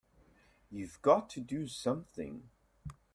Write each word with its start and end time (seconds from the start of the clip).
You've 0.71 0.99
got 1.03 1.29
to 1.29 1.39
do 1.41 1.67
something! 1.67 2.49